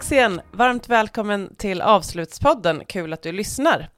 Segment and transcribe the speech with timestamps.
[0.00, 0.40] dags igen.
[0.52, 2.82] Varmt välkommen till Avslutspodden.
[2.86, 3.88] Kul att du lyssnar.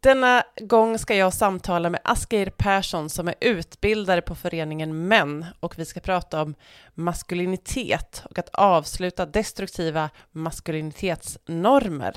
[0.00, 5.78] Denna gång ska jag samtala med Asgeir Persson som är utbildare på föreningen Män och
[5.78, 6.54] vi ska prata om
[6.94, 12.14] maskulinitet och att avsluta destruktiva maskulinitetsnormer.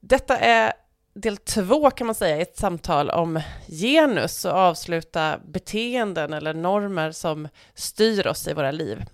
[0.00, 0.72] Detta är
[1.14, 7.12] del två kan man säga i ett samtal om genus och avsluta beteenden eller normer
[7.12, 9.04] som styr oss i våra liv.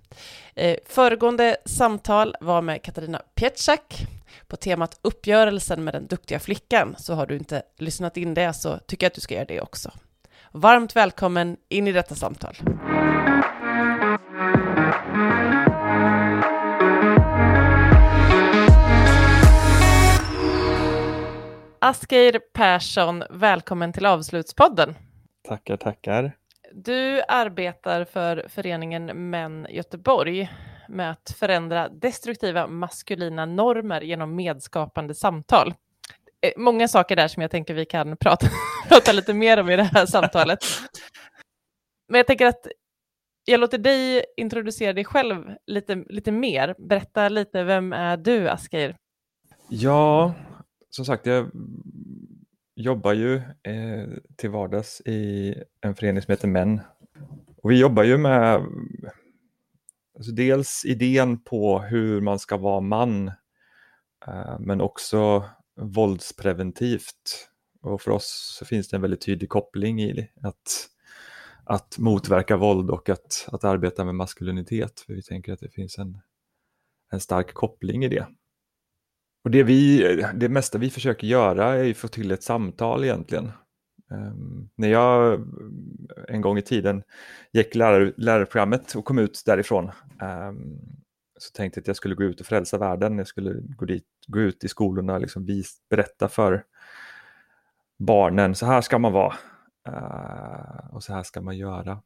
[0.59, 4.07] Eh, föregående samtal var med Katarina Pietschak
[4.47, 6.95] på temat uppgörelsen med den duktiga flickan.
[6.99, 9.61] Så har du inte lyssnat in det så tycker jag att du ska göra det
[9.61, 9.91] också.
[10.53, 12.57] Varmt välkommen in i detta samtal.
[21.79, 24.95] Asgeir Persson, välkommen till Avslutspodden.
[25.49, 26.33] Tackar, tackar.
[26.85, 30.51] Du arbetar för föreningen Män Göteborg
[30.89, 35.75] med att förändra destruktiva maskulina normer genom medskapande samtal.
[36.41, 38.47] Eh, många saker där som jag tänker vi kan prata,
[38.89, 40.59] prata lite mer om i det här samtalet.
[42.09, 42.67] Men jag tänker att
[43.45, 46.75] jag låter dig introducera dig själv lite, lite mer.
[46.79, 48.97] Berätta lite, vem är du, Asgeir?
[49.69, 50.35] Ja,
[50.91, 51.51] som sagt, jag
[52.77, 56.81] jobbar ju eh, till vardags i en förening som heter Män.
[57.63, 58.67] Och vi jobbar ju med
[60.17, 63.29] alltså dels idén på hur man ska vara man,
[64.27, 65.45] eh, men också
[65.81, 67.49] våldspreventivt.
[67.83, 70.89] Och för oss så finns det en väldigt tydlig koppling i att,
[71.65, 75.01] att motverka våld och att, att arbeta med maskulinitet.
[75.01, 76.19] För vi tänker att det finns en,
[77.11, 78.27] en stark koppling i det.
[79.47, 80.03] Och det, vi,
[80.35, 83.53] det mesta vi försöker göra är att få till ett samtal egentligen.
[84.11, 85.47] Um, när jag
[86.29, 87.03] en gång i tiden
[87.53, 89.91] gick lärar, lärarprogrammet och kom ut därifrån
[90.23, 90.79] um,
[91.39, 93.19] så tänkte jag att jag skulle gå ut och frälsa världen.
[93.19, 96.65] Jag skulle gå, dit, gå ut i skolorna och liksom vis, berätta för
[97.99, 99.35] barnen, så här ska man vara
[99.89, 102.03] uh, och så här ska man göra.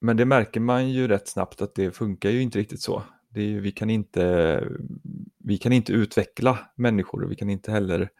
[0.00, 3.02] Men det märker man ju rätt snabbt att det funkar ju inte riktigt så.
[3.34, 4.64] Det är, vi, kan inte,
[5.38, 8.10] vi kan inte utveckla människor och vi kan inte heller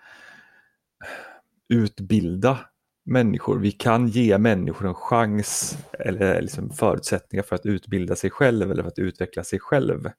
[1.69, 2.59] utbilda
[3.05, 3.59] människor.
[3.59, 8.83] Vi kan ge människor en chans eller liksom förutsättningar för att utbilda sig själv eller
[8.83, 10.11] för att utveckla sig själv.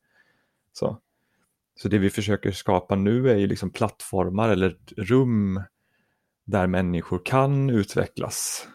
[0.73, 1.01] Så,
[1.75, 5.61] så det vi försöker skapa nu är ju liksom plattformar eller rum
[6.45, 8.67] där människor kan utvecklas.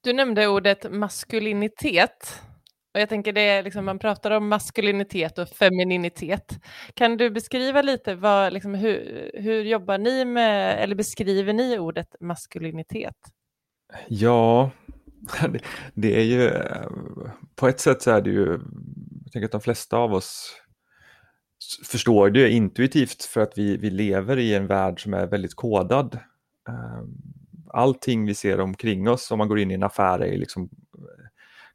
[0.00, 2.42] Du nämnde ordet maskulinitet.
[2.94, 6.58] Och jag tänker det är liksom, man pratar om maskulinitet och femininitet.
[6.94, 12.16] Kan du beskriva lite vad, liksom, hur, hur jobbar ni med, eller beskriver ni ordet
[12.20, 13.16] maskulinitet?
[14.08, 14.70] Ja,
[15.94, 16.50] det är ju,
[17.56, 18.60] på ett sätt så är det ju,
[19.24, 20.56] jag tänker att de flesta av oss
[21.84, 26.18] förstår det intuitivt för att vi, vi lever i en värld som är väldigt kodad.
[26.68, 27.14] Ehm,
[27.72, 30.70] allting vi ser omkring oss, om man går in i en affär, är liksom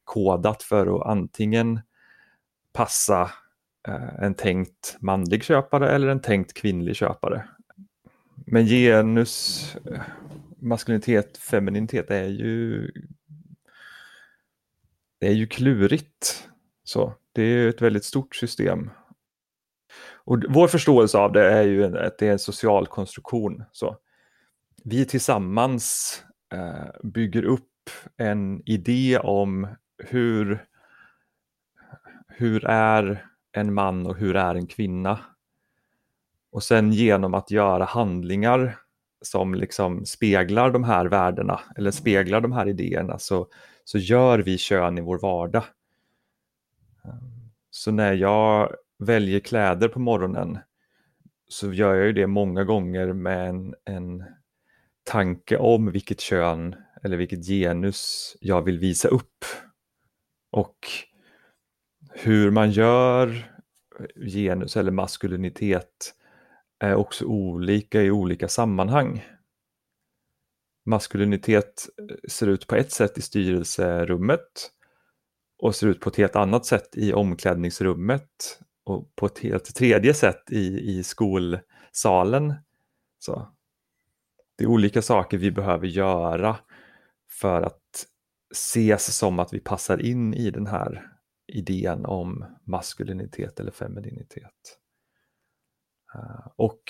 [0.05, 1.79] kodat för att antingen
[2.73, 3.31] passa
[3.88, 7.47] eh, en tänkt manlig köpare eller en tänkt kvinnlig köpare.
[8.35, 10.01] Men genus, eh,
[10.59, 12.91] maskulinitet, femininitet är ju
[15.19, 16.49] det är ju klurigt.
[16.83, 18.89] Så, det är ett väldigt stort system.
[20.25, 23.63] Och vår förståelse av det är ju att det är en social konstruktion.
[23.71, 23.97] Så.
[24.83, 26.23] Vi tillsammans
[26.53, 29.67] eh, bygger upp en idé om
[29.97, 30.66] hur,
[32.28, 35.19] hur är en man och hur är en kvinna?
[36.51, 38.78] Och sen genom att göra handlingar
[39.22, 43.47] som liksom speglar de här värdena eller speglar de här idéerna så,
[43.83, 45.63] så gör vi kön i vår vardag.
[47.06, 50.57] Ehm, så när jag väljer kläder på morgonen
[51.47, 54.23] så gör jag ju det många gånger med en, en
[55.03, 59.45] tanke om vilket kön eller vilket genus jag vill visa upp.
[60.56, 60.88] Och
[62.10, 63.52] hur man gör
[64.16, 66.13] genus eller maskulinitet
[66.80, 69.25] är också olika i olika sammanhang.
[70.86, 74.72] Maskulinitet eh, ser ut på ett sätt i styrelserummet
[75.57, 80.13] och ser ut på ett helt annat sätt i omklädningsrummet och på ett helt tredje
[80.13, 82.54] sätt i, i skolsalen.
[83.19, 83.52] Så.
[84.57, 86.57] Det är olika saker vi behöver göra
[87.31, 87.84] för att
[88.56, 91.12] ses som att vi passar in i den här
[91.48, 94.80] idén om maskulinitet eller femininitet.
[96.16, 96.81] Eh, och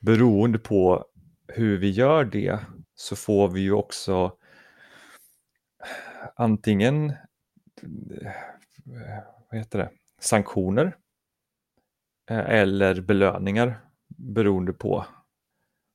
[0.00, 1.04] beroende på
[1.48, 2.58] hur vi gör det
[2.94, 4.36] så får vi ju också
[6.34, 7.16] antingen eh,
[9.50, 10.96] vad heter det, sanktioner
[12.30, 15.06] eh, eller belöningar beroende på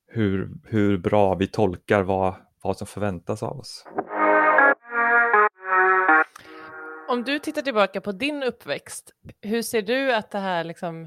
[0.06, 3.84] hur, hur bra vi tolkar vad, vad som förväntas av oss.
[7.08, 11.02] Om du tittar tillbaka på din uppväxt, hur ser du att det här liksom,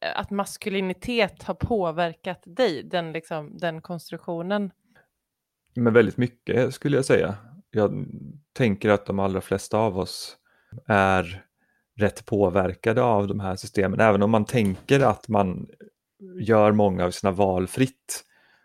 [0.00, 4.70] eh, att maskulinitet har påverkat dig, den, liksom, den konstruktionen?
[5.74, 7.36] Men väldigt mycket skulle jag säga.
[7.70, 8.06] Jag
[8.52, 10.36] tänker att de allra flesta av oss
[10.86, 11.44] är
[11.96, 15.66] rätt påverkade av de här systemen, även om man tänker att man
[16.40, 18.24] gör många av sina val fritt.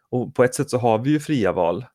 [0.09, 1.85] Och på ett sätt så har vi ju fria val.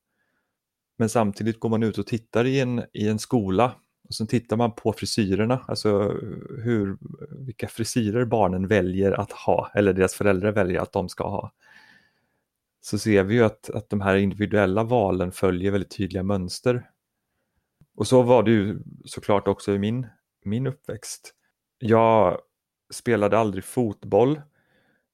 [0.98, 3.74] Men samtidigt går man ut och tittar i en, i en skola
[4.08, 5.98] och sen tittar man på frisyrerna, alltså
[6.62, 6.98] hur,
[7.30, 11.52] vilka frisyrer barnen väljer att ha, eller deras föräldrar väljer att de ska ha.
[12.80, 16.90] Så ser vi ju att, att de här individuella valen följer väldigt tydliga mönster.
[17.94, 20.06] Och så var det ju såklart också i min,
[20.44, 21.34] min uppväxt.
[21.78, 22.38] Jag
[22.92, 24.40] spelade aldrig fotboll,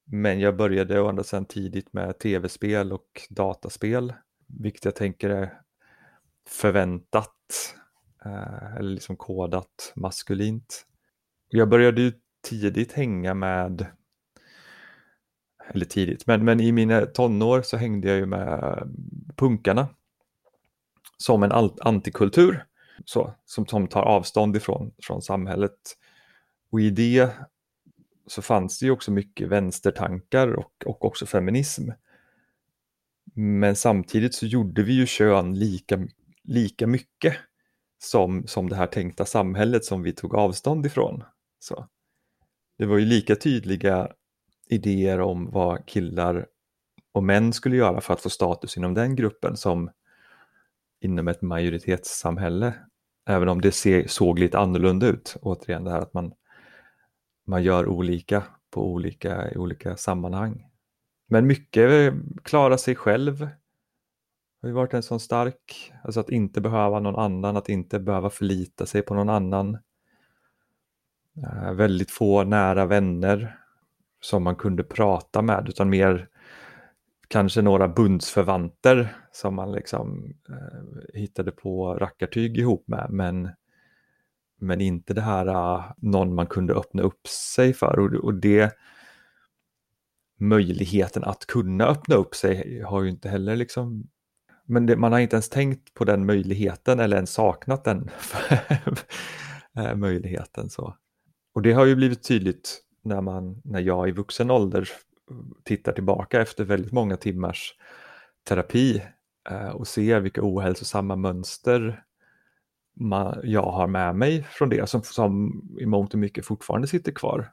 [0.05, 4.13] men jag började å andra sidan tidigt med tv-spel och dataspel,
[4.47, 5.61] vilket jag tänker är
[6.49, 7.75] förväntat
[8.25, 10.85] Eh, eller liksom kodat maskulint.
[11.49, 12.11] Jag började ju
[12.49, 13.85] tidigt hänga med,
[15.69, 18.83] eller tidigt, men, men i mina tonår så hängde jag ju med
[19.35, 19.87] punkarna
[21.17, 22.65] som en antikultur,
[23.05, 25.97] så, som, som tar avstånd ifrån från samhället.
[26.71, 27.29] Och i det
[28.27, 31.89] så fanns det ju också mycket vänstertankar och, och också feminism.
[33.35, 36.07] Men samtidigt så gjorde vi ju kön lika,
[36.43, 37.37] lika mycket
[38.03, 41.23] som, som det här tänkta samhället som vi tog avstånd ifrån.
[41.59, 41.87] Så.
[42.77, 44.11] Det var ju lika tydliga
[44.69, 46.47] idéer om vad killar
[47.11, 49.89] och män skulle göra för att få status inom den gruppen som
[51.01, 52.73] inom ett majoritetssamhälle.
[53.29, 56.33] Även om det ser, såg lite annorlunda ut, återigen det här att man,
[57.47, 60.65] man gör olika på olika, i olika sammanhang.
[61.27, 62.13] Men mycket
[62.43, 63.47] klara sig själv,
[64.63, 68.29] har ju varit en sån stark, alltså att inte behöva någon annan, att inte behöva
[68.29, 69.77] förlita sig på någon annan.
[71.43, 73.59] Eh, väldigt få nära vänner
[74.21, 76.27] som man kunde prata med, utan mer
[77.27, 83.49] kanske några bundsförvanter som man liksom eh, hittade på rackartyg ihop med, men,
[84.59, 88.77] men inte det här eh, någon man kunde öppna upp sig för och, och det
[90.39, 94.09] möjligheten att kunna öppna upp sig har ju inte heller liksom
[94.65, 98.09] men det, man har inte ens tänkt på den möjligheten eller ens saknat den
[99.77, 100.69] eh, möjligheten.
[100.69, 100.97] Så.
[101.53, 104.89] Och det har ju blivit tydligt när, man, när jag i vuxen ålder
[105.63, 107.75] tittar tillbaka efter väldigt många timmars
[108.43, 109.01] terapi
[109.49, 112.03] eh, och ser vilka ohälsosamma mönster
[112.93, 117.11] man, jag har med mig från det som, som i mångt och mycket fortfarande sitter
[117.11, 117.51] kvar.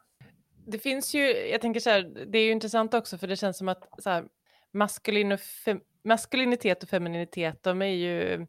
[0.66, 3.58] Det finns ju, jag tänker så här, det är ju intressant också för det känns
[3.58, 4.24] som att så här,
[4.72, 8.46] maskulin och fem, maskulinitet och femininitet, de är ju,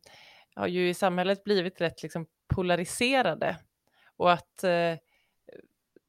[0.56, 2.25] har ju i samhället blivit rätt liksom
[2.56, 3.57] polariserade.
[4.18, 4.95] Och att eh,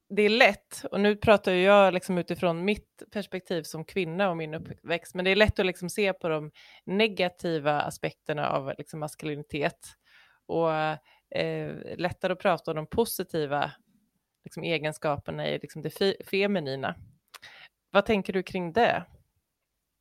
[0.09, 4.53] det är lätt, och nu pratar jag liksom utifrån mitt perspektiv som kvinna och min
[4.53, 6.51] uppväxt, men det är lätt att liksom se på de
[6.85, 9.79] negativa aspekterna av liksom maskulinitet
[10.45, 10.71] och
[11.39, 13.71] eh, lättare att prata om de positiva
[14.43, 16.95] liksom, egenskaperna i liksom, det feminina.
[17.91, 19.05] Vad tänker du kring det?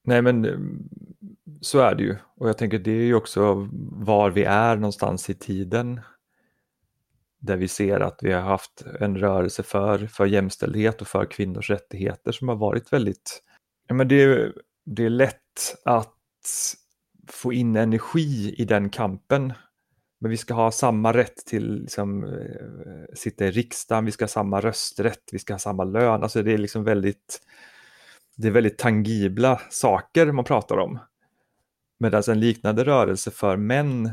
[0.04, 0.44] Nej men
[1.60, 5.30] så är det ju och jag tänker det är ju också var vi är någonstans
[5.30, 6.00] i tiden
[7.42, 11.70] där vi ser att vi har haft en rörelse för, för jämställdhet och för kvinnors
[11.70, 13.42] rättigheter som har varit väldigt,
[13.88, 14.52] ja men det är,
[14.84, 16.14] det är lätt att
[17.28, 19.52] få in energi i den kampen.
[20.20, 24.28] Men vi ska ha samma rätt till liksom, eh, sitta i riksdagen, vi ska ha
[24.28, 26.22] samma rösträtt, vi ska ha samma lön.
[26.22, 27.40] Alltså det är liksom väldigt,
[28.36, 30.98] det är väldigt tangibla saker man pratar om.
[32.02, 34.12] Medan en liknande rörelse för män eh,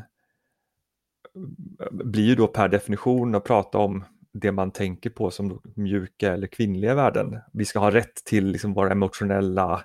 [1.92, 6.48] blir ju då per definition att prata om det man tänker på som mjuka eller
[6.48, 7.40] kvinnliga värden.
[7.54, 9.84] Vi ska ha rätt till liksom våra emotionella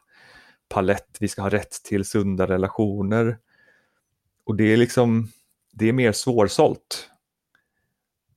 [0.69, 3.39] palett, vi ska ha rätt till sunda relationer.
[4.47, 5.29] Och det är liksom,
[5.73, 7.11] det är mer svårsålt.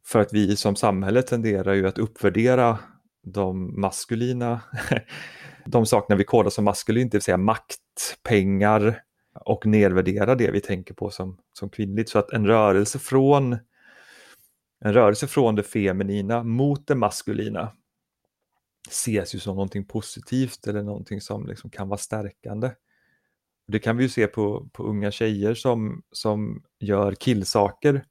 [0.06, 2.80] För att vi som samhälle tenderar ju att uppvärdera
[3.24, 4.62] de maskulina,
[5.66, 7.80] de sakerna vi kodar som maskulint, det vill säga makt,
[8.24, 9.02] pengar,
[9.48, 12.10] och nedvärdera det vi tänker på som, som kvinnligt.
[12.10, 13.58] Så att en rörelse från
[14.80, 17.72] en rörelse från det feminina mot det maskulina
[18.88, 22.72] ses ju som någonting positivt eller någonting som liksom kan vara stärkande.
[23.68, 28.06] Det kan vi ju se på, på unga tjejer som, som gör killsaker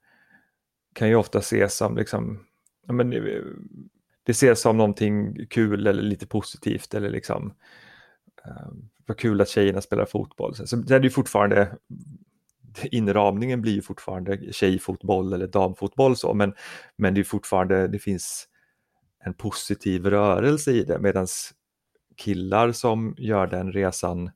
[0.96, 2.46] kan ju ofta ses som liksom,
[2.86, 3.42] ja men, eh,
[4.22, 7.54] det ses som någonting kul eller lite positivt eller liksom
[8.44, 10.54] ehm, vad kul att tjejerna spelar fotboll.
[10.54, 11.76] Så det är ju fortfarande
[12.84, 16.54] inramningen blir ju fortfarande tjejfotboll eller damfotboll så, men,
[16.96, 18.48] men det är fortfarande, det finns
[19.24, 21.26] en positiv rörelse i det medan
[22.16, 24.30] killar som gör den resan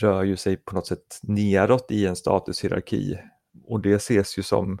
[0.00, 3.18] rör ju sig på något sätt neråt i en statushierarki
[3.64, 4.78] och det ses ju som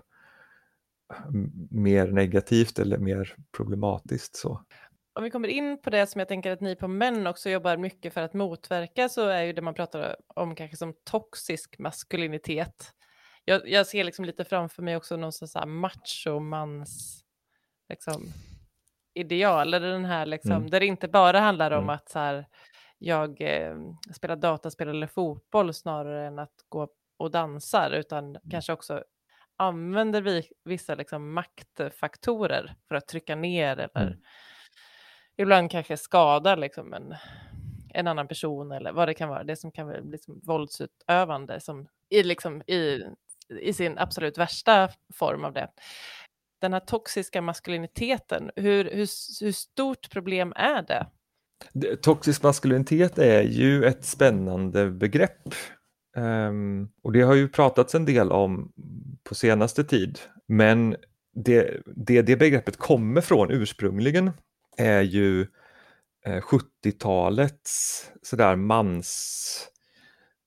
[1.70, 4.36] mer negativt eller mer problematiskt.
[4.36, 4.64] Så.
[5.16, 7.76] Om vi kommer in på det som jag tänker att ni på män också jobbar
[7.76, 12.92] mycket för att motverka så är ju det man pratar om kanske som toxisk maskulinitet.
[13.44, 17.24] Jag, jag ser liksom lite framför mig också någon sån här machomans
[17.88, 18.32] liksom,
[19.14, 20.70] ideal, eller den här liksom, mm.
[20.70, 21.90] där det inte bara handlar om mm.
[21.90, 22.46] att så här,
[22.98, 23.76] jag eh,
[24.14, 28.42] spelar dataspel eller fotboll snarare än att gå och dansar, utan mm.
[28.50, 29.04] kanske också
[29.56, 34.18] använder vi vissa liksom maktfaktorer för att trycka ner eller mm
[35.36, 37.14] ibland kanske skadar liksom en,
[37.94, 41.86] en annan person eller vad det kan vara, det som kan vara liksom våldsutövande som
[42.10, 43.02] i, liksom, i,
[43.60, 45.68] i sin absolut värsta form av det.
[46.60, 49.08] Den här toxiska maskuliniteten, hur, hur,
[49.44, 51.06] hur stort problem är det?
[52.02, 55.54] Toxisk maskulinitet är ju ett spännande begrepp
[56.16, 58.72] um, och det har ju pratats en del om
[59.28, 60.18] på senaste tid.
[60.48, 60.96] Men
[61.34, 64.30] det, det, det begreppet kommer från ursprungligen
[64.76, 65.40] är ju
[66.26, 69.68] eh, 70-talets sådär mans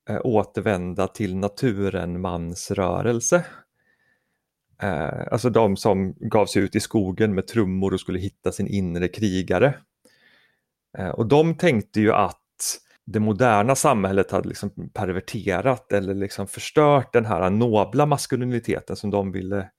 [0.10, 3.46] eh, återvända till naturen mansrörelse.
[4.82, 8.68] Eh, alltså de som gav sig ut i skogen med trummor och skulle hitta sin
[8.68, 9.76] inre krigare.
[10.98, 12.42] Eh, och de tänkte ju att
[13.06, 19.32] det moderna samhället hade liksom perverterat eller liksom förstört den här nobla maskuliniteten som de
[19.32, 19.70] ville,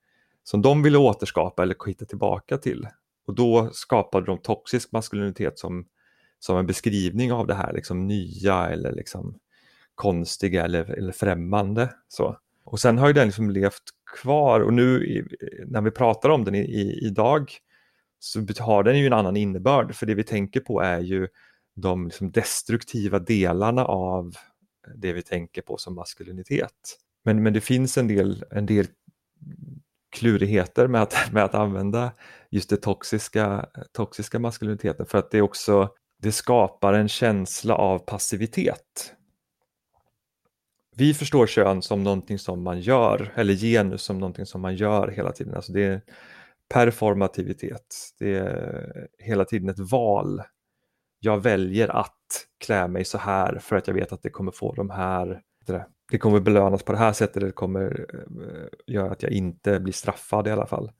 [0.44, 2.88] som de ville återskapa eller hitta tillbaka till.
[3.28, 5.86] Och då skapade de toxisk maskulinitet som,
[6.38, 9.38] som en beskrivning av det här liksom nya eller liksom
[9.94, 11.90] konstiga eller, eller främmande.
[12.08, 12.38] Så.
[12.64, 13.82] Och sen har ju den liksom levt
[14.16, 15.24] kvar och nu i,
[15.66, 17.52] när vi pratar om den i, i, idag
[18.18, 21.28] så har den ju en annan innebörd för det vi tänker på är ju
[21.74, 24.34] de liksom destruktiva delarna av
[24.94, 26.98] det vi tänker på som maskulinitet.
[27.24, 28.86] Men, men det finns en del, en del
[30.10, 32.12] klurigheter med att, med att använda
[32.50, 35.88] just det toxiska, toxiska maskuliniteten för att det också
[36.22, 39.14] det skapar en känsla av passivitet.
[40.96, 45.08] Vi förstår kön som någonting som man gör, eller genus som någonting som man gör
[45.08, 45.54] hela tiden.
[45.54, 46.00] Alltså det är
[46.74, 50.42] performativitet, det är hela tiden ett val
[51.20, 54.74] jag väljer att klä mig så här för att jag vet att det kommer få
[54.74, 55.40] de här,
[56.10, 59.92] det kommer belönas på det här sättet, det kommer eh, göra att jag inte blir
[59.92, 60.90] straffad i alla fall.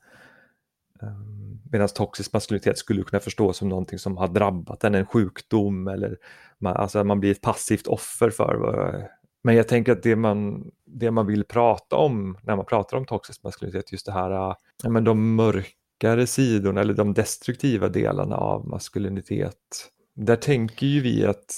[1.03, 1.39] Ehm,
[1.71, 6.17] Medan toxisk maskulinitet skulle kunna förstås som någonting som har drabbat en, en sjukdom eller
[6.59, 9.09] man, alltså man blir ett passivt offer för.
[9.43, 13.07] Men jag tänker att det man, det man vill prata om när man pratar om
[13.07, 18.37] toxisk maskulinitet, just det här, eh, ja, men de mörkare sidorna eller de destruktiva delarna
[18.37, 21.55] av maskulinitet där tänker ju vi att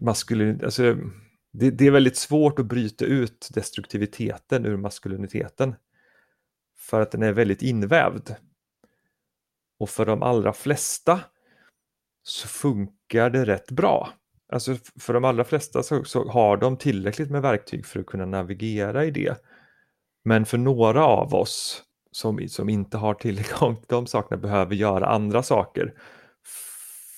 [0.00, 0.96] maskulinitet, alltså,
[1.58, 5.74] det, det, är väldigt svårt att bryta ut destruktiviteten ur maskuliniteten.
[6.76, 8.34] För att den är väldigt invävd.
[9.78, 11.20] Och för de allra flesta
[12.22, 14.12] så funkar det rätt bra.
[14.52, 18.26] Alltså för de allra flesta så, så, har de tillräckligt med verktyg för att kunna
[18.26, 19.42] navigera i det.
[20.24, 25.06] Men för några av oss som, som inte har tillgång till de sakerna behöver göra
[25.06, 25.94] andra saker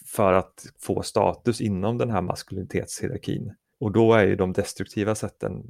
[0.07, 3.55] för att få status inom den här maskulinitetshierarkin.
[3.81, 5.65] Och då är ju de destruktiva sätten,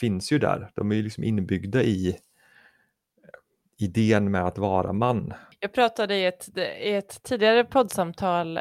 [0.00, 2.18] finns ju där, de är ju liksom inbyggda i
[3.78, 5.34] idén med att vara man.
[5.60, 8.56] Jag pratade i ett, i ett tidigare poddsamtal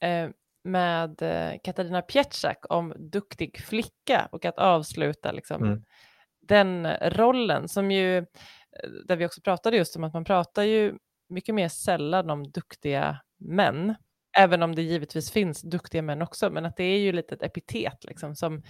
[0.00, 0.28] eh,
[0.64, 5.82] med eh, Katarina Pietschak om duktig flicka och att avsluta liksom, mm.
[6.40, 8.24] den rollen som ju, eh,
[9.04, 10.94] där vi också pratade just om att man pratar ju
[11.28, 13.94] mycket mer sällan om duktiga män
[14.36, 17.42] Även om det givetvis finns duktiga män också, men att det är ju lite ett
[17.42, 18.62] epitet liksom, som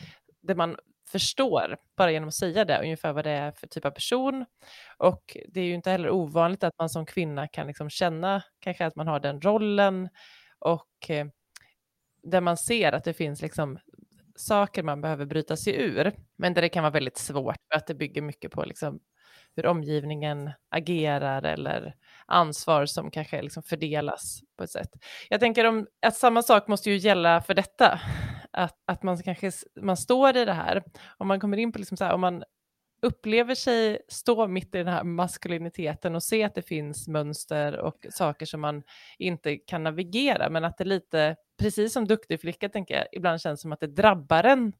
[0.42, 0.76] det man
[1.12, 4.44] förstår bara genom att säga det, ungefär vad det är för typ av person.
[4.98, 8.86] Och det är ju inte heller ovanligt att man som kvinna kan liksom känna kanske
[8.86, 10.08] att man har den rollen
[10.58, 11.26] och eh,
[12.22, 13.78] där man ser att det finns liksom
[14.36, 17.86] saker man behöver bryta sig ur, men där det kan vara väldigt svårt för att
[17.86, 19.00] det bygger mycket på liksom
[19.56, 21.94] hur omgivningen agerar eller
[22.26, 24.90] ansvar som kanske liksom fördelas på ett sätt.
[25.28, 28.00] Jag tänker om, att samma sak måste ju gälla för detta,
[28.50, 30.82] att, att man kanske man står i det här,
[31.16, 32.44] om man kommer in på liksom så här, om man
[33.02, 38.06] upplever sig stå mitt i den här maskuliniteten och se att det finns mönster och
[38.10, 38.82] saker som man
[39.18, 43.60] inte kan navigera, men att det lite, precis som duktig flicka tänker jag, ibland känns
[43.60, 44.72] som att det drabbar en.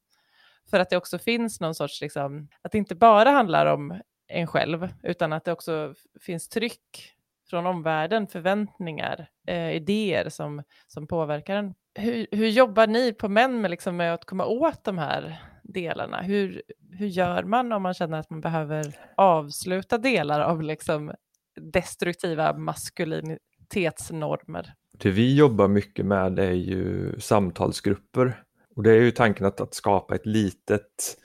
[0.71, 4.47] För att det också finns någon sorts, liksom, att det inte bara handlar om en
[4.47, 7.16] själv, utan att det också finns tryck
[7.51, 11.75] från omvärlden, förväntningar, eh, idéer som, som påverkar en.
[11.95, 16.23] Hur, hur jobbar ni på män med, liksom, med att komma åt de här delarna?
[16.23, 18.85] Hur, hur gör man om man känner att man behöver
[19.17, 21.13] avsluta delar av liksom,
[21.61, 24.73] destruktiva maskulinitetsnormer?
[24.99, 28.43] Det vi jobbar mycket med är ju samtalsgrupper
[28.77, 31.17] och det är ju tanken att, att skapa ett litet,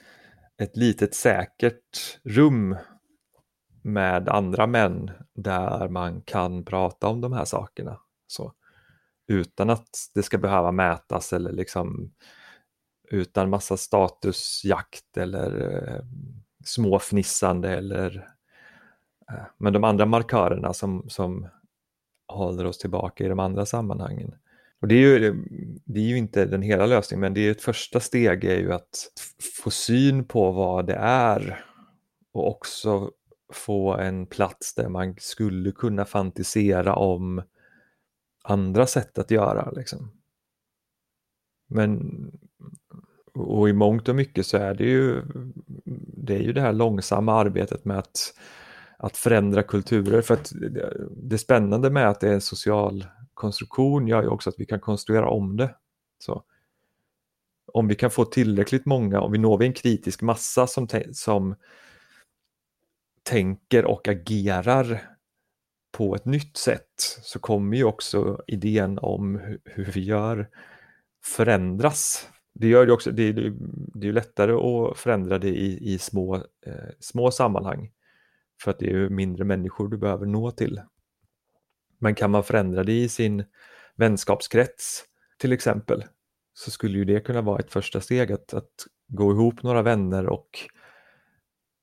[0.62, 2.76] ett litet säkert rum
[3.82, 8.00] med andra män där man kan prata om de här sakerna.
[8.28, 8.54] Så,
[9.28, 12.12] utan att det ska behöva mätas eller liksom
[13.12, 16.02] utan massa statusjakt eller eh,
[16.66, 18.28] småfnissande eller
[19.32, 21.48] eh, men de andra markörerna som, som
[22.28, 24.36] håller oss tillbaka i de andra sammanhangen.
[24.82, 25.46] Och det är, ju,
[25.86, 28.74] det är ju inte den hela lösningen men det är ett första steg är ju
[28.74, 29.08] att
[29.64, 31.66] få syn på vad det är
[32.34, 33.12] och också
[33.56, 37.42] få en plats där man skulle kunna fantisera om
[38.44, 39.72] andra sätt att göra.
[39.72, 40.12] Liksom.
[41.68, 42.02] Men
[43.34, 45.22] och i mångt och mycket så är det ju
[46.18, 48.34] det, är ju det här långsamma arbetet med att,
[48.98, 50.22] att förändra kulturer.
[50.22, 50.52] För att
[51.12, 54.80] det spännande med att det är en social konstruktion gör ju också att vi kan
[54.80, 55.76] konstruera om det.
[56.20, 56.44] Så.
[57.74, 61.56] Om vi kan få tillräckligt många, om vi når en kritisk massa som, som
[63.32, 65.02] tänker och agerar
[65.92, 70.50] på ett nytt sätt så kommer ju också idén om hur, vi gör
[71.26, 72.30] förändras.
[72.54, 73.54] Det gör det också, det, är,
[73.94, 77.92] det är lättare att förändra det i, i små, eh, små sammanhang
[78.64, 80.82] för att det är mindre människor du behöver nå till.
[82.00, 83.44] Men kan man förändra det i sin
[83.96, 85.04] vänskapskrets
[85.38, 86.04] till exempel
[86.54, 90.28] så skulle ju det kunna vara ett första steg att, att gå ihop några vänner
[90.28, 90.50] och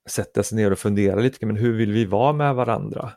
[0.09, 3.13] sätta sig ner och fundera lite, men hur vill vi vara med varandra?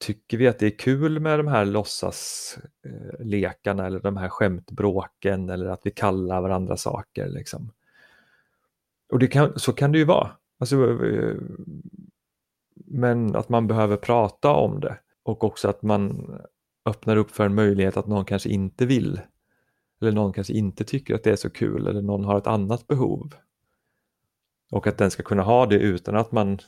[0.00, 5.50] Tycker vi att det är kul med de här låtsaslekarna eh, eller de här skämtbråken
[5.50, 7.72] eller att vi kallar varandra saker liksom?
[9.12, 10.30] Och det kan, så kan det ju vara.
[10.58, 11.36] Alltså, eh,
[12.74, 16.34] men att man behöver prata om det och också att man
[16.84, 19.20] öppnar upp för en möjlighet att någon kanske inte vill.
[20.00, 22.86] Eller någon kanske inte tycker att det är så kul eller någon har ett annat
[22.86, 23.34] behov.
[24.72, 26.58] Och att den ska kunna ha det utan att man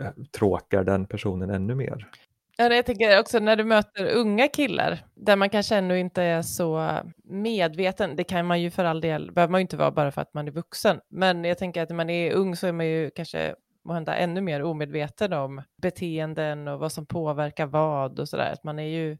[0.00, 2.08] eh, tråkar den personen ännu mer.
[2.56, 6.42] Ja, jag tänker också när du möter unga killar där man kanske ännu inte är
[6.42, 8.16] så medveten.
[8.16, 10.34] Det kan man ju för all del, behöver man ju inte vara bara för att
[10.34, 11.00] man är vuxen.
[11.10, 13.54] Men jag tänker att när man är ung så är man ju kanske
[13.84, 18.52] måhända ännu mer omedveten om beteenden och vad som påverkar vad och sådär.
[18.52, 19.18] Att man är ju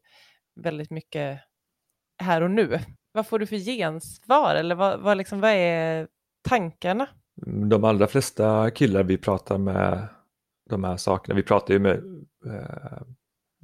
[0.61, 1.41] väldigt mycket
[2.23, 2.79] här och nu.
[3.13, 6.09] Vad får du för gensvar eller vad, vad, liksom, vad är
[6.49, 7.09] tankarna?
[7.71, 10.09] De allra flesta killar vi pratar med
[10.71, 13.03] de här sakerna, vi pratar ju med eh,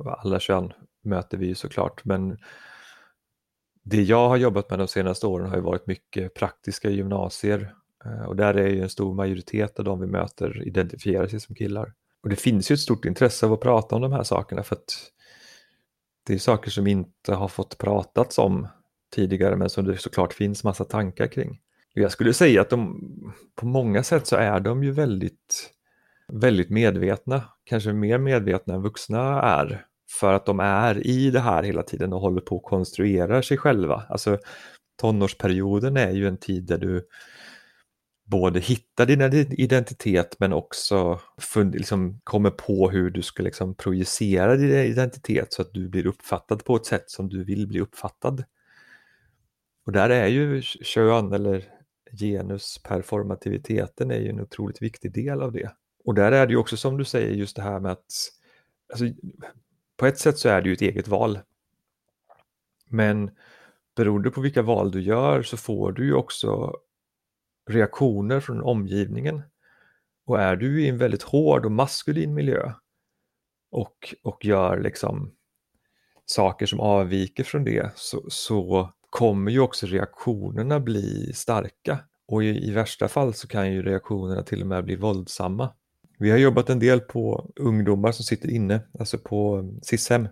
[0.07, 2.39] alla kön möter vi ju såklart, men
[3.83, 8.23] det jag har jobbat med de senaste åren har ju varit mycket praktiska gymnasier eh,
[8.23, 11.95] och där är ju en stor majoritet av de vi möter identifierar sig som killar.
[12.23, 14.77] Och det finns ju ett stort intresse av att prata om de här sakerna för
[14.77, 15.13] att
[16.27, 18.69] det är saker som inte har fått pratats om
[19.15, 21.61] tidigare men som det såklart finns massa tankar kring.
[22.01, 23.01] Jag skulle säga att de
[23.57, 25.71] på många sätt så är de ju väldigt,
[26.33, 31.63] väldigt medvetna, kanske mer medvetna än vuxna är, för att de är i det här
[31.63, 34.03] hela tiden och håller på att konstruera sig själva.
[34.09, 34.39] Alltså
[35.01, 37.07] tonårsperioden är ju en tid där du
[38.31, 44.57] både hittar din identitet men också fund, liksom, kommer på hur du ska liksom projicera
[44.57, 48.45] din identitet så att du blir uppfattad på ett sätt som du vill bli uppfattad.
[49.87, 51.80] Och där är ju kön eller
[52.13, 55.75] genusperformativiteten är ju en otroligt viktig del av det.
[56.05, 58.13] Och där är det ju också som du säger just det här med att
[58.93, 59.05] alltså,
[59.97, 61.39] på ett sätt så är det ju ett eget val.
[62.85, 63.31] Men
[63.97, 66.77] beroende på vilka val du gör så får du ju också
[67.71, 69.43] reaktioner från omgivningen.
[70.25, 72.73] Och är du i en väldigt hård och maskulin miljö
[73.71, 75.35] och, och gör liksom
[76.25, 82.69] saker som avviker från det så, så kommer ju också reaktionerna bli starka och i,
[82.69, 85.75] i, värsta fall så kan ju reaktionerna till och med bli våldsamma.
[86.19, 90.29] Vi har jobbat en del på ungdomar som sitter inne, alltså på um, SIS-hem.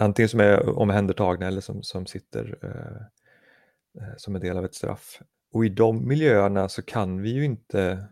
[0.00, 4.74] Antingen som är omhändertagna eller som, som sitter eh, eh, som en del av ett
[4.74, 5.20] straff.
[5.52, 8.08] Och i de miljöerna så kan vi ju inte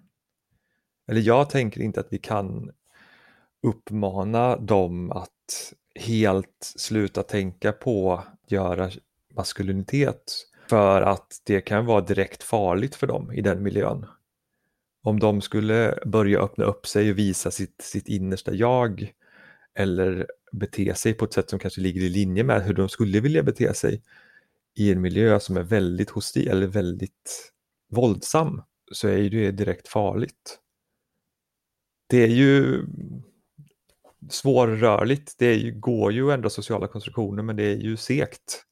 [1.08, 2.70] eller jag tänker inte att vi kan
[3.62, 8.90] uppmana dem att helt sluta tänka på att göra
[9.36, 10.32] maskulinitet
[10.68, 14.06] för att det kan vara direkt farligt för dem i den miljön.
[15.02, 19.12] Om de skulle börja öppna upp sig och visa sitt, sitt innersta jag
[19.74, 23.20] eller bete sig på ett sätt som kanske ligger i linje med hur de skulle
[23.20, 24.02] vilja bete sig
[24.74, 27.52] i en miljö som är väldigt hostil eller väldigt
[27.90, 30.58] våldsam så är det direkt farligt.
[32.06, 32.84] Det är ju
[34.30, 38.62] svårrörligt, det är ju, går ju ändå sociala konstruktioner men det är ju sekt.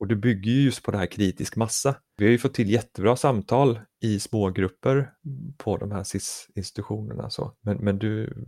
[0.00, 1.96] Och det bygger ju just på det här kritisk massa.
[2.16, 5.12] Vi har ju fått till jättebra samtal i smågrupper
[5.56, 7.30] på de här SIS-institutionerna.
[7.60, 8.44] Men, men du,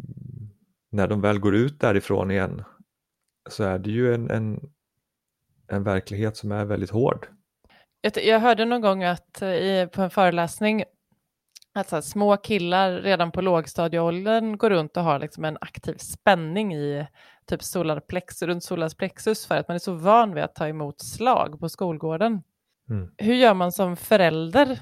[0.90, 2.64] när de väl går ut därifrån igen
[3.50, 4.60] så är det ju en, en,
[5.68, 7.26] en verklighet som är väldigt hård.
[8.14, 10.84] Jag hörde någon gång att eh, i, på en föreläsning
[11.74, 15.94] att så här, små killar redan på lågstadieåldern går runt och har liksom en aktiv
[15.98, 17.06] spänning i
[17.46, 21.60] typ solarplexus, runt solarplexus för att man är så van vid att ta emot slag
[21.60, 22.42] på skolgården.
[22.90, 23.10] Mm.
[23.16, 24.80] Hur gör man som förälder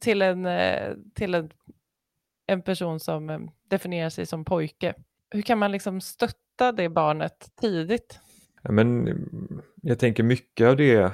[0.00, 1.50] till en, eh, till en,
[2.46, 4.94] en person som eh, definierar sig som pojke?
[5.30, 8.20] Hur kan man liksom stötta det barnet tidigt?
[8.62, 9.18] Ja, men
[9.82, 11.12] jag tänker mycket av det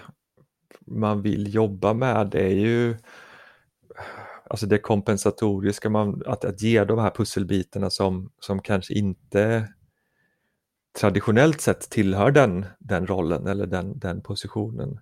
[0.80, 2.96] man vill jobba med är ju
[4.50, 9.68] alltså det kompensatoriska, man, att, att ge de här pusselbitarna som, som kanske inte
[11.00, 15.00] traditionellt sett tillhör den, den rollen eller den, den positionen.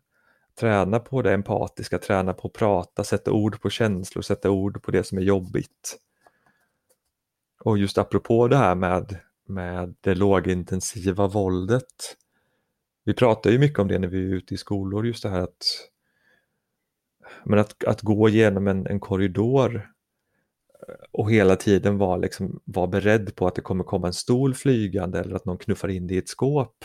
[0.60, 4.90] Träna på det empatiska, träna på att prata, sätta ord på känslor, sätta ord på
[4.90, 5.98] det som är jobbigt.
[7.64, 12.16] Och just apropå det här med, med det lågintensiva våldet.
[13.04, 15.40] Vi pratar ju mycket om det när vi är ute i skolor, just det här
[15.40, 15.91] att
[17.44, 19.74] men att, att gå genom en, en korridor
[20.88, 24.54] eh, och hela tiden vara liksom, var beredd på att det kommer komma en stol
[24.54, 26.84] flygande eller att någon knuffar in dig i ett skåp.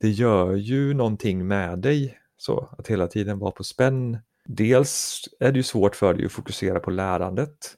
[0.00, 4.18] Det gör ju någonting med dig, så att hela tiden vara på spänn.
[4.44, 7.74] Dels är det ju svårt för dig att fokusera på lärandet.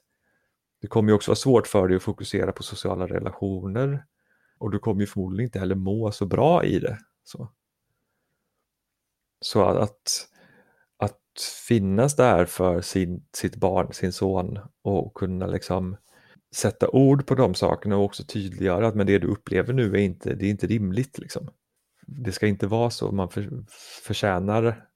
[0.81, 4.05] Det kommer ju också vara svårt för dig att fokusera på sociala relationer
[4.57, 6.97] och du kommer ju förmodligen inte heller må så bra i det.
[7.23, 7.51] Så,
[9.41, 10.27] så att
[11.41, 15.97] finnas där för sin, sitt barn, sin son och kunna liksom
[16.55, 19.99] sätta ord på de sakerna och också tydliggöra att men det du upplever nu är
[19.99, 21.17] inte, det är inte rimligt.
[21.17, 21.49] Liksom.
[22.07, 23.65] Det ska inte vara så, man för,
[24.03, 24.87] förtjänar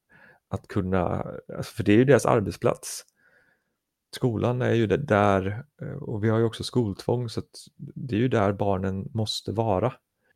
[0.49, 1.25] att kunna,
[1.58, 3.06] alltså, för det är ju deras arbetsplats.
[4.15, 5.65] Skolan är ju där,
[6.01, 7.41] och vi har ju också skoltvång, så
[7.77, 9.93] det är ju där barnen måste vara.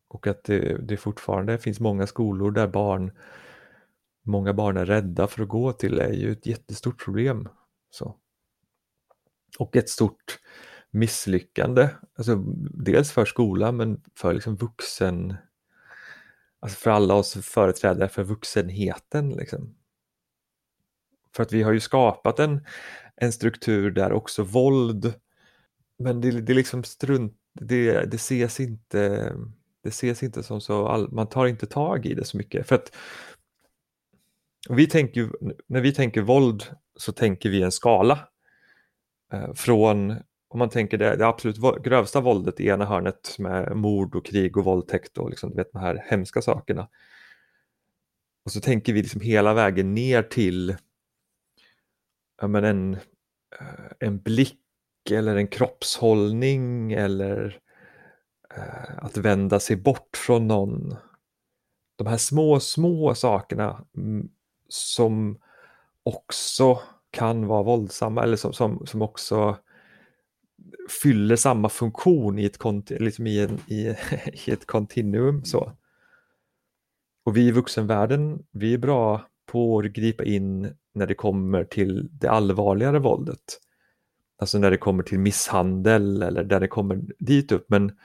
[0.08, 3.12] Och att det, det fortfarande finns många skolor där barn
[4.26, 7.50] många barn är rädda för att gå till är ju ett jättestort problem.
[7.90, 8.16] Så.
[9.60, 10.40] Och ett stort
[10.92, 12.36] misslyckande, alltså
[12.74, 15.36] dels för skolan men för liksom vuxen,
[16.60, 19.30] alltså för alla oss företrädare för vuxenheten.
[19.30, 19.76] Liksom.
[21.36, 22.66] För att vi har ju skapat en,
[23.16, 25.14] en struktur där också våld,
[26.00, 29.34] men det, det liksom strunt, det, det ses inte
[29.86, 32.68] det ses inte som så, all, man tar inte tag i det så mycket.
[32.68, 32.96] För att
[34.70, 35.30] vi tänker,
[35.68, 36.64] när vi tänker våld
[36.96, 38.28] så tänker vi en skala.
[39.34, 40.12] Eh, från,
[40.48, 44.58] om man tänker det, det absolut grövsta våldet i ena hörnet med mord och krig
[44.58, 46.88] och våldtäkt och liksom, vet, de här hemska sakerna.
[48.46, 50.76] Och så tänker vi liksom hela vägen ner till
[52.42, 52.94] ja, men en,
[53.60, 54.62] eh, en blick
[55.12, 57.60] eller en kroppshållning eller
[58.56, 60.96] eh, att vända sig bort från någon.
[61.96, 63.86] De här små, små sakerna
[64.68, 65.38] som
[66.04, 66.80] också
[67.12, 69.58] kan vara våldsamma eller som, som, som också
[71.04, 73.96] fyller samma funktion i ett, liksom i, en, i,
[74.46, 75.46] i ett kontinuum.
[75.46, 75.72] Så.
[77.26, 82.10] Och vi i vuxenvärlden, vi är bra på att gripa in när det kommer till
[82.12, 83.62] det allvarligare våldet.
[84.40, 87.66] Alltså när det kommer till misshandel eller där det kommer dit upp.
[87.70, 87.98] Men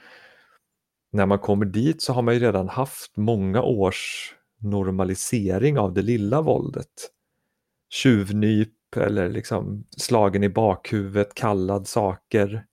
[1.11, 6.01] när man kommer dit så har man ju redan haft många års normalisering av det
[6.01, 7.11] lilla våldet.
[7.89, 12.65] Tjuvnyp eller liksom slagen i bakhuvudet, kallad saker.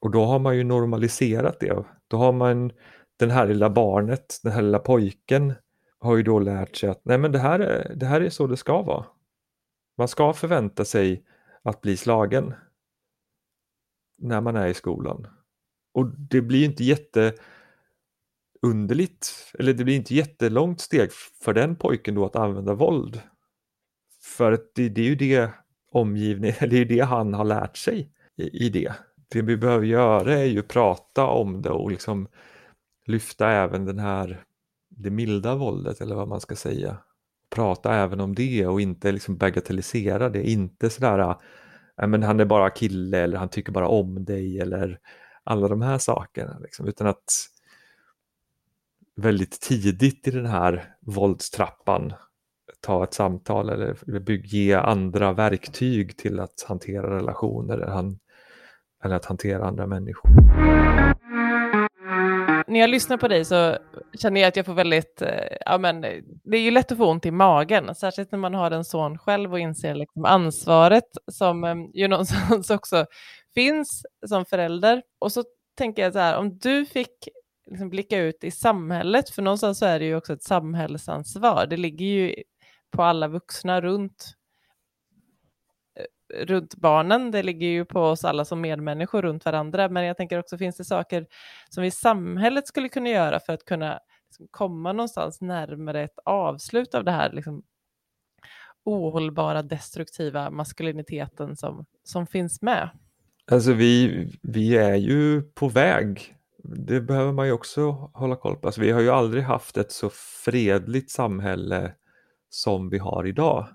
[0.00, 1.84] Och då har man ju normaliserat det.
[2.08, 2.72] Då har man
[3.18, 5.54] den här lilla barnet, den här lilla pojken
[5.98, 8.46] har ju då lärt sig att nej men det här är, det här är så
[8.46, 9.06] det ska vara.
[9.98, 11.24] Man ska förvänta sig
[11.62, 12.54] att bli slagen
[14.18, 15.26] när man är i skolan.
[15.94, 17.34] Och det blir inte jätte
[18.62, 21.10] underligt, eller det blir inte jättelångt steg
[21.44, 23.20] för den pojken då att använda våld.
[24.22, 25.50] För att det, det är ju det
[25.92, 28.92] omgivningen, det är det han har lärt sig i, i det.
[29.28, 32.28] Det vi behöver göra är ju prata om det och liksom
[33.06, 34.44] lyfta även den här,
[34.88, 36.96] det milda våldet eller vad man ska säga.
[37.50, 41.36] Prata även om det och inte liksom bagatellisera det, inte sådär,
[42.02, 44.98] äh, men han är bara kille eller han tycker bara om dig eller
[45.44, 47.24] alla de här sakerna, liksom, utan att
[49.16, 52.12] väldigt tidigt i den här våldstrappan
[52.80, 53.96] ta ett samtal eller
[54.46, 57.78] ge andra verktyg till att hantera relationer
[59.04, 60.30] eller, att hantera andra människor.
[62.66, 63.76] När jag lyssnar på dig så
[64.18, 66.00] känner jag att jag får väldigt, eh, ja men
[66.44, 69.18] det är ju lätt att få ont i magen, särskilt när man har en son
[69.18, 73.06] själv och inser liksom ansvaret som eh, ju någonstans också
[73.54, 75.02] finns som förälder.
[75.18, 75.44] Och så
[75.78, 77.28] tänker jag så här, om du fick
[77.72, 81.66] liksom blicka ut i samhället, för någonstans så är det ju också ett samhällsansvar.
[81.66, 82.34] Det ligger ju
[82.90, 84.34] på alla vuxna runt,
[85.98, 87.30] eh, runt barnen.
[87.30, 89.88] Det ligger ju på oss alla som medmänniskor runt varandra.
[89.88, 91.26] Men jag tänker också, finns det saker
[91.68, 96.18] som vi i samhället skulle kunna göra för att kunna liksom, komma någonstans närmare ett
[96.24, 97.62] avslut av det här liksom,
[98.84, 102.90] ohållbara, destruktiva maskuliniteten som, som finns med?
[103.50, 106.36] Alltså vi, vi är ju på väg.
[106.64, 108.68] Det behöver man ju också hålla koll på.
[108.68, 110.10] Alltså vi har ju aldrig haft ett så
[110.44, 111.94] fredligt samhälle
[112.48, 113.68] som vi har idag.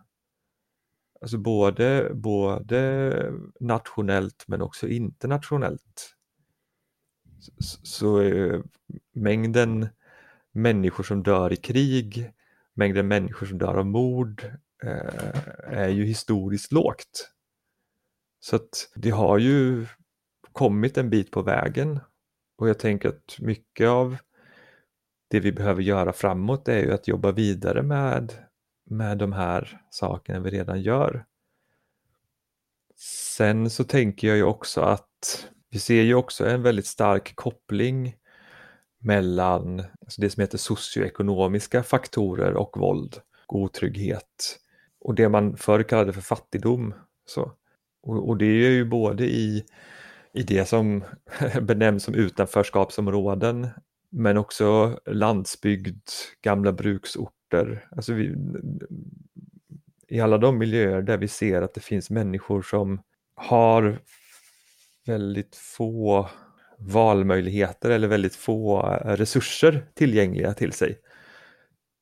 [1.21, 6.15] Alltså både, både nationellt men också internationellt.
[7.59, 8.31] Så, så
[9.13, 9.87] mängden
[10.51, 12.31] människor som dör i krig,
[12.73, 14.45] mängden människor som dör av mord
[14.83, 17.31] eh, är ju historiskt lågt.
[18.39, 19.85] Så att det har ju
[20.51, 21.99] kommit en bit på vägen
[22.57, 24.17] och jag tänker att mycket av
[25.27, 28.33] det vi behöver göra framåt är ju att jobba vidare med
[28.89, 31.25] med de här sakerna vi redan gör.
[32.95, 38.15] Sen så tänker jag ju också att vi ser ju också en väldigt stark koppling
[38.99, 44.59] mellan alltså det som heter socioekonomiska faktorer och våld, otrygghet
[44.99, 46.93] och det man förr kallade för fattigdom.
[47.25, 47.51] Så.
[48.03, 49.65] Och, och det är ju både i,
[50.37, 51.03] i det som
[51.61, 53.67] benämns som utanförskapsområden
[54.09, 56.01] men också landsbygd,
[56.41, 57.87] gamla bruksorter.
[57.91, 58.35] Alltså vi,
[60.07, 63.01] i alla de miljöer där vi ser att det finns människor som
[63.35, 63.99] har
[65.05, 66.29] väldigt få
[66.79, 70.99] valmöjligheter eller väldigt få resurser tillgängliga till sig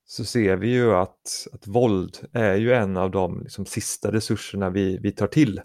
[0.05, 4.69] så ser vi ju att, att våld är ju en av de liksom, sista resurserna
[4.69, 5.61] vi, vi tar till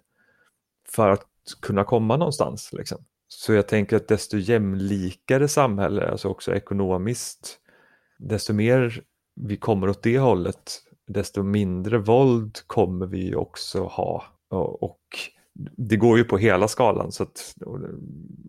[0.88, 2.73] för att kunna komma någonstans.
[2.73, 3.05] Liksom.
[3.29, 7.59] Så jag tänker att desto jämlikare samhälle, alltså också ekonomiskt,
[8.19, 9.03] desto mer
[9.41, 14.25] vi kommer åt det hållet, desto mindre våld kommer vi också ha.
[14.81, 15.01] Och
[15.77, 17.55] det går ju på hela skalan så att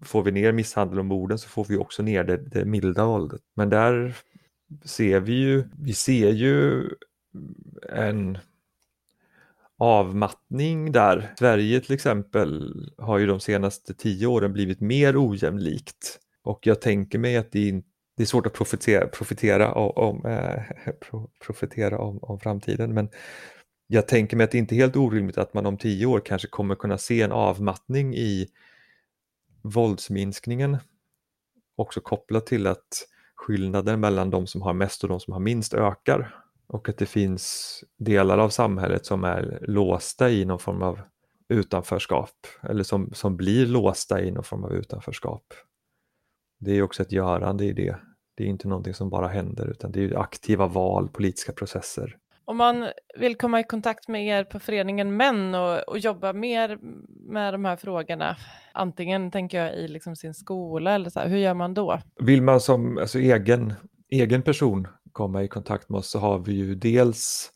[0.02, 3.42] får vi ner misshandel och morden så får vi också ner det, det milda våldet.
[3.56, 4.18] Men där
[4.86, 6.90] ser vi ju, vi ser ju
[7.90, 8.38] en
[9.82, 11.34] avmattning där.
[11.40, 16.20] Sverige till exempel har ju de senaste tio åren blivit mer ojämlikt.
[16.44, 20.62] Och jag tänker mig att det inte det är svårt att profetera, profetera, om, eh,
[21.46, 22.94] profetera om, om framtiden.
[22.94, 23.10] Men
[23.88, 26.48] jag tänker mig att det inte är helt orimligt att man om tio år kanske
[26.48, 28.48] kommer kunna se en avmattning i
[29.62, 30.78] våldsminskningen.
[31.76, 35.74] Också kopplat till att skillnaden mellan de som har mest och de som har minst
[35.74, 36.36] ökar
[36.72, 41.00] och att det finns delar av samhället som är låsta i någon form av
[41.50, 45.44] utanförskap eller som, som blir låsta i någon form av utanförskap.
[46.60, 47.96] Det är också ett görande i det.
[48.36, 52.18] Det är inte någonting som bara händer utan det är aktiva val, politiska processer.
[52.46, 52.88] Om man
[53.20, 56.78] vill komma i kontakt med er på föreningen Män och, och jobba mer
[57.32, 58.38] med de här frågorna,
[58.74, 62.00] antingen tänker jag i liksom sin skola eller så här, hur gör man då?
[62.20, 63.74] Vill man som alltså, egen,
[64.10, 67.52] egen person komma i kontakt med oss så har vi ju dels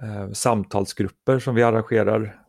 [0.00, 2.42] eh, samtalsgrupper som vi arrangerar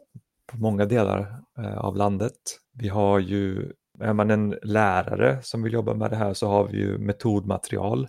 [0.45, 2.60] på många delar eh, av landet.
[2.73, 6.67] Vi har ju är man en lärare som vill jobba med det här så har
[6.67, 8.08] vi ju metodmaterial.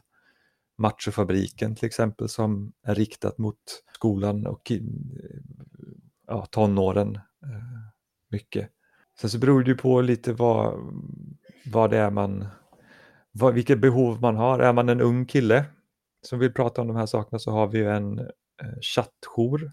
[0.79, 3.57] Machofabriken till exempel som är riktat mot
[3.95, 4.79] skolan och eh,
[6.27, 7.93] ja, tonåren eh,
[8.31, 8.69] mycket.
[9.21, 10.75] Sen så beror det ju på lite vad,
[11.67, 12.47] vad det är man,
[13.33, 14.59] vad, vilket behov man har.
[14.59, 15.65] Är man en ung kille
[16.23, 19.73] som vill prata om de här sakerna så har vi ju en eh, chattjour,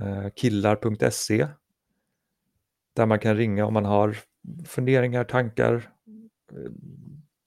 [0.00, 1.48] eh, killar.se,
[2.94, 4.16] där man kan ringa om man har
[4.66, 5.74] funderingar, tankar
[6.52, 6.72] eh,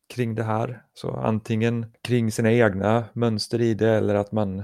[0.07, 0.83] kring det här.
[0.93, 4.63] Så antingen kring sina egna mönster i det eller att man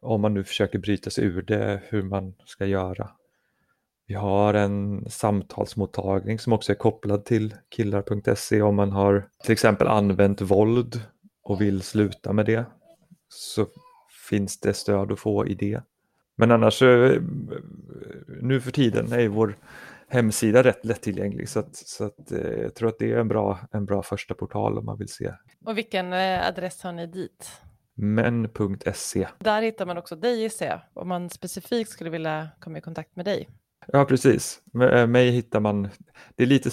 [0.00, 3.10] om man nu försöker bryta sig ur det, hur man ska göra.
[4.06, 9.88] Vi har en samtalsmottagning som också är kopplad till killar.se om man har till exempel
[9.88, 11.00] använt våld
[11.46, 12.64] och vill sluta med det
[13.28, 13.66] så
[14.28, 15.82] finns det stöd att få i det.
[16.36, 17.22] Men annars eh,
[18.42, 19.58] nu för tiden är vår
[20.08, 23.58] hemsida rätt lättillgänglig så, att, så att, eh, jag tror att det är en bra,
[23.72, 25.32] en bra första portal om man vill se.
[25.64, 27.50] Och vilken eh, adress har ni dit?
[27.94, 29.28] Men.se.
[29.38, 33.16] Där hittar man också dig gissar jag, om man specifikt skulle vilja komma i kontakt
[33.16, 33.48] med dig.
[33.92, 34.60] Ja, precis.
[34.82, 35.88] Eh, mig hittar man,
[36.34, 36.70] det är lite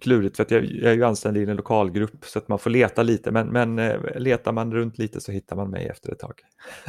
[0.00, 2.70] klurigt för att jag, jag är ju anställd i en lokalgrupp så att man får
[2.70, 6.18] leta lite, men, men eh, letar man runt lite så hittar man mig efter ett
[6.18, 6.40] tag.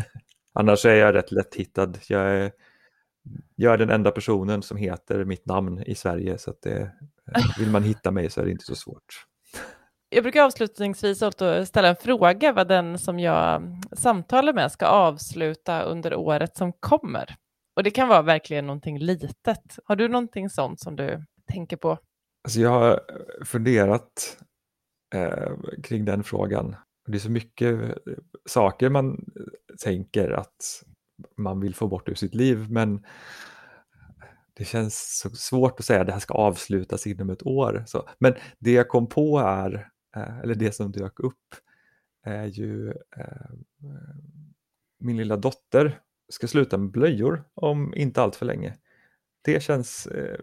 [0.54, 1.98] Annars är jag rätt lätthittad.
[2.10, 2.52] Jag är,
[3.56, 6.92] jag är den enda personen som heter mitt namn i Sverige så att det,
[7.36, 9.26] eh, vill man hitta mig så är det inte så svårt.
[10.10, 11.24] Jag brukar avslutningsvis
[11.66, 17.36] ställa en fråga vad den som jag samtalar med ska avsluta under året som kommer.
[17.78, 19.80] Och det kan vara verkligen någonting litet.
[19.84, 21.98] Har du någonting sånt som du tänker på?
[22.44, 23.02] Alltså jag har
[23.46, 24.38] funderat
[25.16, 25.52] eh,
[25.84, 26.76] kring den frågan.
[27.08, 28.14] Det är så mycket eh,
[28.50, 29.26] saker man
[29.84, 30.84] tänker att
[31.38, 33.06] man vill få bort ur sitt liv men
[34.54, 37.84] det känns så svårt att säga att det här ska avslutas inom ett år.
[37.88, 41.56] Så, men det jag kom på är, eh, eller det som dök upp,
[42.26, 43.52] är ju eh,
[45.00, 48.74] min lilla dotter ska sluta med blöjor om inte allt för länge.
[49.42, 50.38] Det känns eh,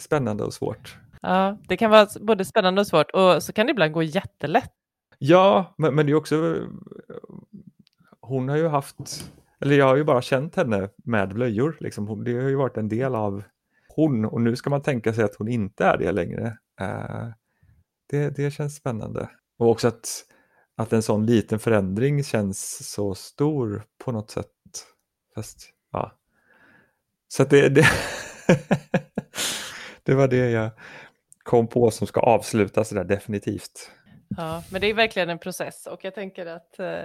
[0.00, 0.96] spännande och svårt.
[1.22, 4.72] Ja, det kan vara både spännande och svårt och så kan det ibland gå jättelätt.
[5.18, 6.56] Ja, men, men det är också,
[8.20, 8.96] hon har ju haft
[9.60, 11.76] eller jag har ju bara känt henne med blöjor.
[11.80, 12.24] Liksom.
[12.24, 13.42] Det har ju varit en del av
[13.88, 16.58] hon och nu ska man tänka sig att hon inte är det längre.
[16.80, 17.28] Uh,
[18.10, 19.30] det, det känns spännande.
[19.58, 20.24] Och också att,
[20.78, 24.46] att en sån liten förändring känns så stor på något sätt.
[25.34, 26.12] Fast, ja.
[27.28, 27.86] Så det, det,
[30.02, 30.70] det var det jag
[31.42, 33.90] kom på som ska avslutas där definitivt.
[34.36, 37.02] Ja, men det är verkligen en process och jag tänker att eh,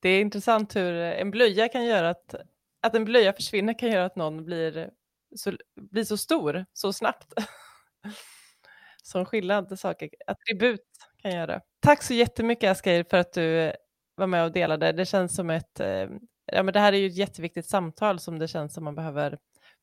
[0.00, 2.34] det är intressant hur en blöja kan göra att,
[2.82, 4.90] att en blöja försvinner kan göra att någon blir
[5.36, 7.32] så, blir så stor så snabbt.
[9.02, 10.86] Som skillnad saker, attribut
[11.22, 11.60] kan göra.
[11.82, 13.72] Tack så jättemycket Asgeir för att du
[14.14, 14.92] var med och delade.
[14.92, 16.08] Det känns som ett, eh,
[16.46, 19.38] ja men det här är ju ett jätteviktigt samtal som det känns som man behöver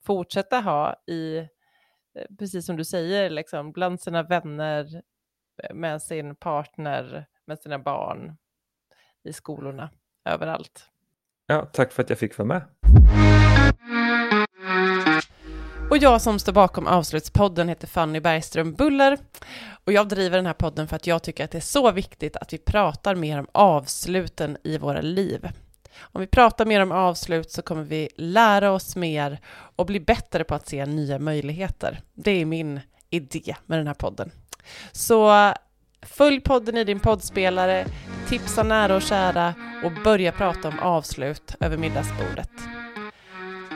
[0.06, 1.46] fortsätta ha i, eh,
[2.40, 5.02] precis som du säger, liksom, bland sina vänner,
[5.64, 8.38] eh, med sin partner, med sina barn,
[9.24, 9.90] i skolorna,
[10.26, 10.90] överallt.
[11.48, 12.62] Ja, tack för att jag fick vara med.
[15.90, 19.18] Och jag som står bakom avslutspodden heter Fanny Bergström Buller
[19.86, 22.36] och jag driver den här podden för att jag tycker att det är så viktigt
[22.36, 25.50] att vi pratar mer om avsluten i våra liv.
[26.02, 29.40] Om vi pratar mer om avslut så kommer vi lära oss mer
[29.76, 32.02] och bli bättre på att se nya möjligheter.
[32.14, 34.32] Det är min idé med den här podden.
[34.92, 35.54] Så
[36.02, 37.86] följ podden i din poddspelare,
[38.28, 42.50] tipsa nära och kära och börja prata om avslut över middagsbordet.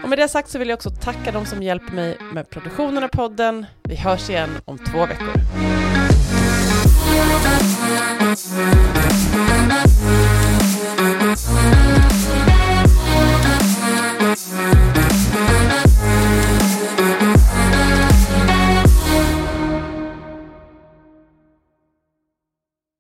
[0.03, 3.03] Och med det sagt så vill jag också tacka dem som hjälper mig med produktionen
[3.03, 3.65] av podden.
[3.83, 5.33] Vi hörs igen om två veckor.